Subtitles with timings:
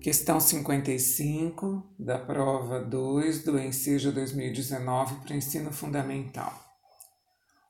[0.00, 6.58] Questão 55 da prova 2 do Enseja 2019 para o ensino fundamental.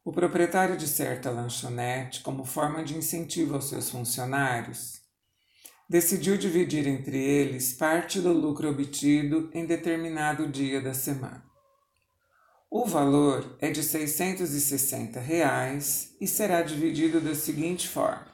[0.05, 5.01] O proprietário de certa lanchonete, como forma de incentivo aos seus funcionários,
[5.89, 11.43] decidiu dividir entre eles parte do lucro obtido em determinado dia da semana.
[12.71, 18.30] O valor é de 660 reais e será dividido da seguinte forma: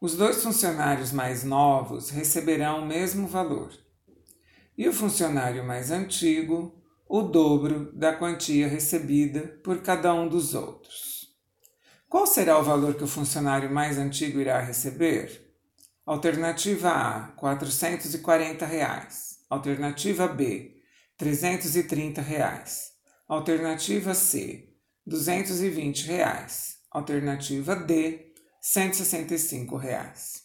[0.00, 3.70] os dois funcionários mais novos receberão o mesmo valor,
[4.76, 11.34] e o funcionário mais antigo o dobro da quantia recebida por cada um dos outros.
[12.08, 15.54] Qual será o valor que o funcionário mais antigo irá receber?
[16.06, 19.38] Alternativa A, 440 reais.
[19.50, 20.76] Alternativa B,
[21.16, 22.92] 330 reais.
[23.26, 24.70] Alternativa C,
[25.06, 26.78] 220 reais.
[26.90, 28.27] Alternativa D,
[28.60, 30.42] 165 reais.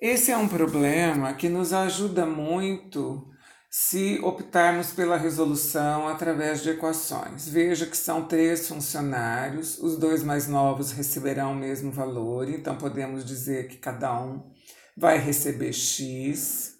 [0.00, 3.30] Esse é um problema que nos ajuda muito
[3.70, 7.48] se optarmos pela resolução através de equações.
[7.48, 13.24] Veja que são três funcionários, os dois mais novos receberão o mesmo valor, então podemos
[13.24, 14.50] dizer que cada um
[14.96, 16.74] vai receber X.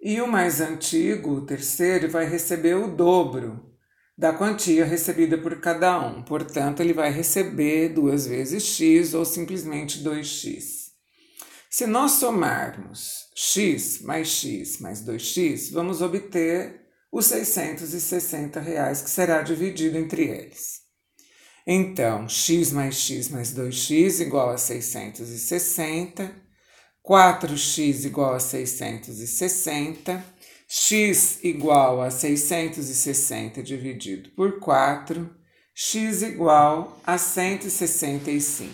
[0.00, 3.71] E o mais antigo, o terceiro, vai receber o dobro
[4.22, 6.22] da quantia recebida por cada um.
[6.22, 10.92] Portanto, ele vai receber duas vezes x ou simplesmente 2x.
[11.68, 19.42] Se nós somarmos x mais x mais 2x, vamos obter os 660 reais que será
[19.42, 20.82] dividido entre eles.
[21.66, 26.32] Então, x mais x mais 2x igual a 660,
[27.04, 30.24] 4x igual a 660,
[30.74, 35.28] x igual a 660 dividido por 4,
[35.74, 38.72] x igual a 165.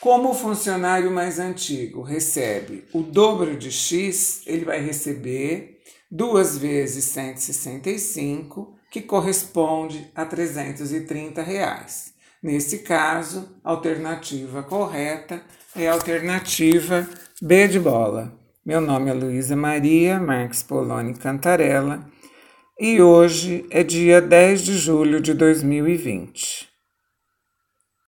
[0.00, 5.80] Como o funcionário mais antigo recebe o dobro de x, ele vai receber
[6.10, 12.14] duas vezes 165, que corresponde a 330 reais.
[12.42, 15.40] Nesse caso, a alternativa correta
[15.76, 17.08] é a alternativa
[17.40, 18.39] B de bola.
[18.62, 22.06] Meu nome é Luísa Maria Marques Poloni Cantarella
[22.78, 26.69] e hoje é dia 10 de julho de 2020.